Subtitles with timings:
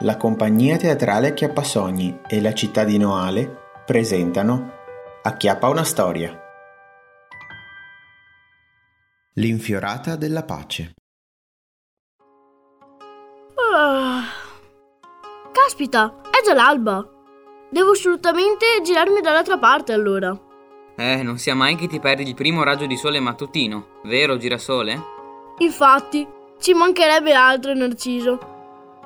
[0.00, 4.76] la compagnia teatrale Acchiappasogni e la città di Noale presentano
[5.22, 6.40] Acchiappa una storia.
[9.34, 10.94] L'infiorata della pace.
[13.74, 14.22] Ah.
[15.52, 17.04] Caspita, è già l'alba.
[17.70, 20.36] Devo assolutamente girarmi dall'altra parte allora.
[20.96, 25.00] Eh, non sia mai che ti perdi il primo raggio di sole mattutino, vero girasole?
[25.58, 26.26] Infatti,
[26.60, 28.57] ci mancherebbe altro, Narciso.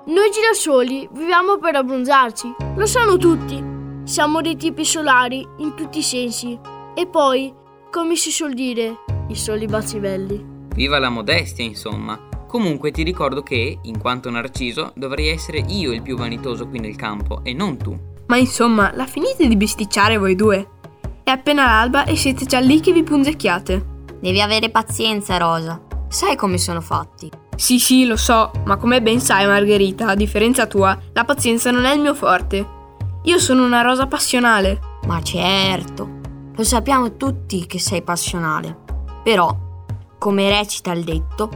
[0.05, 3.62] Noi girasoli viviamo per abbronzarci, lo sanno tutti.
[4.02, 6.59] Siamo dei tipi solari in tutti i sensi.
[6.93, 7.55] E poi,
[7.88, 8.96] come si suol dire,
[9.29, 10.45] i soli baci belli.
[10.74, 12.19] Viva la modestia, insomma.
[12.48, 16.96] Comunque ti ricordo che, in quanto Narciso, dovrei essere io il più vanitoso qui nel
[16.96, 17.96] campo e non tu.
[18.27, 20.69] Ma insomma, la finite di bisticciare voi due?
[21.23, 23.87] È appena l'alba e siete già lì che vi punzecchiate.
[24.19, 25.80] Devi avere pazienza, Rosa.
[26.09, 27.30] Sai come sono fatti.
[27.62, 31.85] Sì, sì, lo so, ma come ben sai, Margherita, a differenza tua, la pazienza non
[31.85, 32.66] è il mio forte.
[33.23, 34.80] Io sono una rosa passionale.
[35.07, 36.09] Ma certo,
[36.57, 38.79] lo sappiamo tutti che sei passionale.
[39.23, 39.57] Però,
[40.19, 41.51] come recita il detto,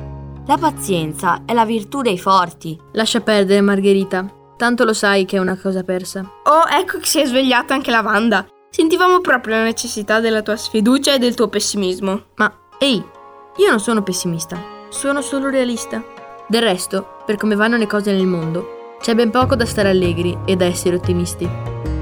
[0.46, 2.80] la pazienza è la virtù dei forti.
[2.92, 4.32] Lascia perdere, Margherita.
[4.56, 6.20] Tanto lo sai che è una cosa persa.
[6.20, 8.46] Oh, ecco che si è svegliata anche la Wanda.
[8.70, 12.26] Sentivamo proprio la necessità della tua sfiducia e del tuo pessimismo.
[12.36, 13.04] Ma, ehi,
[13.56, 16.02] io non sono pessimista, sono solo realista.
[16.48, 20.38] Del resto, per come vanno le cose nel mondo, c'è ben poco da stare allegri
[20.46, 21.46] e da essere ottimisti.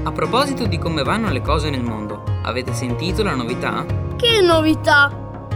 [0.03, 3.85] A proposito di come vanno le cose nel mondo, avete sentito la novità?
[4.15, 5.11] Che novità!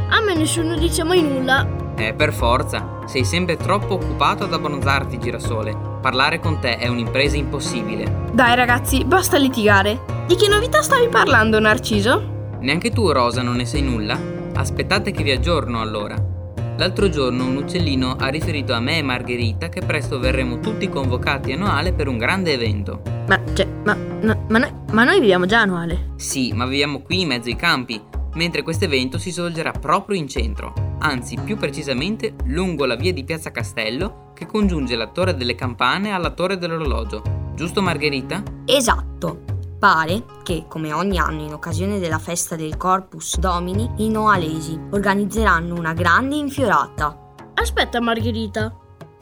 [0.10, 1.66] A me nessuno dice mai nulla.
[1.96, 5.78] Eh, per forza, sei sempre troppo occupato ad abbronzarti, girasole.
[6.02, 8.28] Parlare con te è un'impresa impossibile.
[8.34, 10.02] Dai ragazzi, basta litigare.
[10.28, 12.58] Di che novità stavi parlando, Narciso?
[12.60, 14.20] Neanche tu, Rosa, non ne sai nulla?
[14.56, 16.29] Aspettate che vi aggiorno allora.
[16.80, 21.52] L'altro giorno un uccellino ha riferito a me e Margherita che presto verremo tutti convocati
[21.52, 23.02] a Noale per un grande evento.
[23.28, 26.12] Ma, cioè, ma, no, ma, noi, ma noi viviamo già a Noale.
[26.16, 28.02] Sì, ma viviamo qui in mezzo ai campi,
[28.36, 33.26] mentre questo evento si svolgerà proprio in centro, anzi più precisamente lungo la via di
[33.26, 37.52] Piazza Castello che congiunge la Torre delle Campane alla Torre dell'Orologio.
[37.56, 38.42] Giusto Margherita?
[38.64, 39.59] Esatto.
[39.80, 45.74] Pare che, come ogni anno in occasione della festa del Corpus Domini, i noalesi organizzeranno
[45.74, 47.34] una grande infiorata.
[47.54, 48.76] Aspetta, Margherita.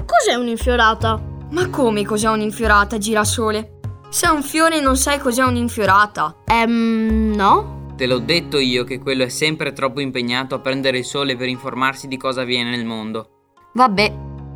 [0.04, 1.22] Cos'è un'infiorata?
[1.52, 3.80] Ma come cos'è un'infiorata, girasole?
[4.10, 6.38] Se è un fiore non sai cos'è un'infiorata.
[6.46, 7.94] Ehm, no?
[7.96, 11.50] Te l'ho detto io che quello è sempre troppo impegnato a prendere il sole per
[11.50, 13.30] informarsi di cosa avviene nel mondo.
[13.74, 14.12] Vabbè,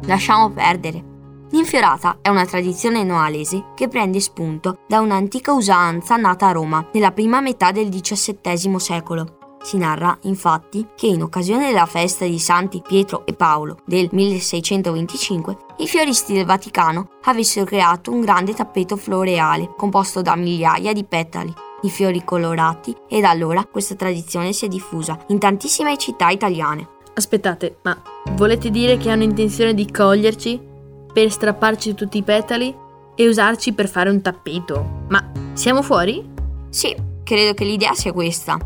[0.06, 1.11] lasciamo perdere.
[1.52, 7.12] L'infiorata è una tradizione noalese che prende spunto da un'antica usanza nata a Roma nella
[7.12, 9.38] prima metà del XVII secolo.
[9.62, 15.58] Si narra, infatti, che in occasione della festa di Santi Pietro e Paolo del 1625,
[15.78, 21.54] i fioristi del Vaticano avessero creato un grande tappeto floreale composto da migliaia di petali
[21.82, 26.88] di fiori colorati e da allora questa tradizione si è diffusa in tantissime città italiane.
[27.14, 28.00] Aspettate, ma
[28.36, 30.70] volete dire che hanno intenzione di coglierci
[31.12, 32.76] per strapparci tutti i petali
[33.16, 35.06] e usarci per fare un tappeto?
[35.10, 36.28] Ma siamo fuori?
[36.70, 38.58] Sì, credo che l'idea sia questa.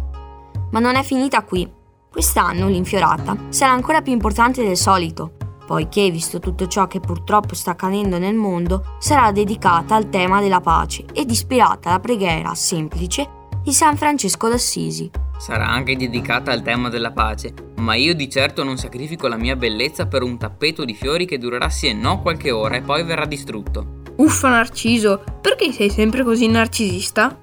[0.71, 1.69] Ma non è finita qui.
[2.09, 5.33] Quest'anno l'infiorata sarà ancora più importante del solito,
[5.65, 10.61] poiché, visto tutto ciò che purtroppo sta accadendo nel mondo, sarà dedicata al tema della
[10.61, 13.27] pace ed ispirata alla preghiera semplice
[13.61, 15.11] di San Francesco d'Assisi.
[15.37, 19.55] Sarà anche dedicata al tema della pace, ma io di certo non sacrifico la mia
[19.55, 23.03] bellezza per un tappeto di fiori che durerà sì e no qualche ora e poi
[23.03, 24.01] verrà distrutto.
[24.17, 27.37] Uffa Narciso, perché sei sempre così narcisista?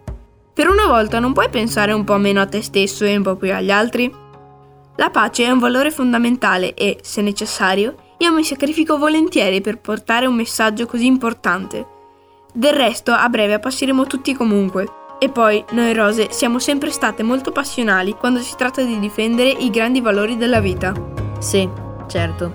[0.55, 3.37] Per una volta non puoi pensare un po' meno a te stesso e un po'
[3.37, 4.13] più agli altri?
[4.97, 10.27] La pace è un valore fondamentale e, se necessario, io mi sacrifico volentieri per portare
[10.27, 11.87] un messaggio così importante.
[12.53, 14.87] Del resto, a breve appasseremo tutti comunque.
[15.23, 19.71] E poi, noi rose siamo sempre state molto passionali quando si tratta di difendere i
[19.71, 20.93] grandi valori della vita.
[21.39, 21.69] Sì,
[22.09, 22.53] certo.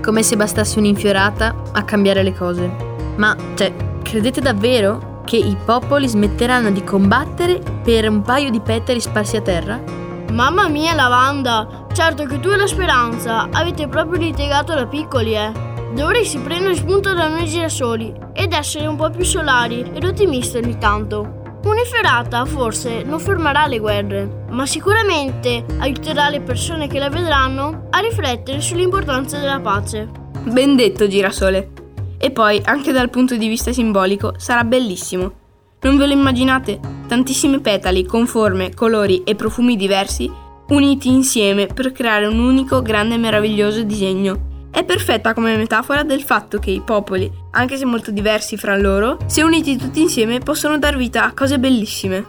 [0.00, 2.70] Come se bastasse un'infiorata a cambiare le cose.
[3.16, 9.00] Ma, cioè, credete davvero che i popoli smetteranno di combattere per un paio di petali
[9.00, 9.82] sparsi a terra?
[10.30, 11.86] Mamma mia, Lavanda!
[11.92, 15.50] Certo che tu e la Speranza avete proprio litigato da piccoli, eh.
[15.96, 20.78] Dovresti prendere spunto da noi girasoli ed essere un po' più solari ed ottimisti ogni
[20.78, 21.38] tanto.
[21.64, 27.98] Un'inferata forse non fermerà le guerre, ma sicuramente aiuterà le persone che la vedranno a
[27.98, 30.08] riflettere sull'importanza della pace.
[30.44, 31.70] Ben detto, girasole.
[32.18, 35.32] E poi, anche dal punto di vista simbolico, sarà bellissimo.
[35.80, 36.80] Non ve lo immaginate?
[37.06, 43.14] Tantissimi petali con forme, colori e profumi diversi uniti insieme per creare un unico grande
[43.14, 44.57] e meraviglioso disegno.
[44.78, 49.18] È perfetta come metafora del fatto che i popoli, anche se molto diversi fra loro,
[49.26, 52.24] se uniti tutti insieme possono dar vita a cose bellissime.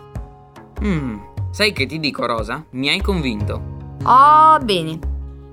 [0.82, 1.20] Mmm,
[1.52, 2.66] sai che ti dico Rosa?
[2.72, 3.98] Mi hai convinto.
[4.04, 4.98] Oh, bene.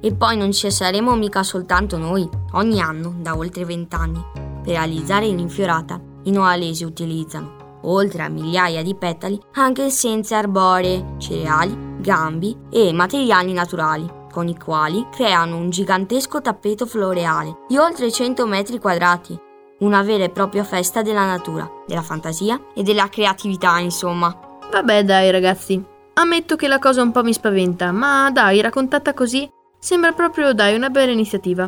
[0.00, 2.26] E poi non ci saremo mica soltanto noi.
[2.52, 4.24] Ogni anno, da oltre vent'anni,
[4.62, 11.76] per realizzare l'infiorata, i noalesi utilizzano, oltre a migliaia di petali, anche essenze arboree, cereali,
[11.98, 18.46] gambi e materiali naturali con i quali creano un gigantesco tappeto floreale di oltre 100
[18.46, 19.34] metri quadrati.
[19.78, 24.58] Una vera e propria festa della natura, della fantasia e della creatività, insomma.
[24.70, 29.48] Vabbè dai ragazzi, ammetto che la cosa un po' mi spaventa, ma dai, raccontata così,
[29.78, 31.66] sembra proprio dai una bella iniziativa.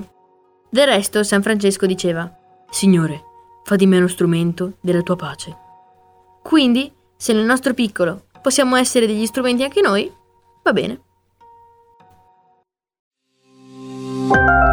[0.69, 2.31] Del resto San Francesco diceva,
[2.69, 3.23] Signore,
[3.65, 5.57] fa di me uno strumento della tua pace.
[6.43, 10.13] Quindi, se nel nostro piccolo possiamo essere degli strumenti anche noi,
[10.63, 11.01] va bene.
[14.29, 14.68] Bye.